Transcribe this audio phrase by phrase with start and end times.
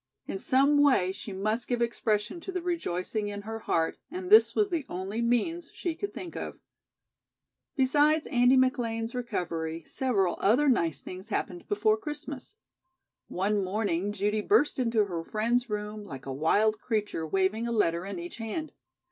[0.25, 4.55] In some way she must give expression to the rejoicing in her heart, and this
[4.55, 6.57] was the only means she could think of.
[7.75, 12.55] Besides Andy McLean's recovery, several other nice things happened before Christmas.
[13.27, 18.03] One morning Judy burst into her friend's room like a wild creature, waving a letter
[18.03, 18.71] in each hand.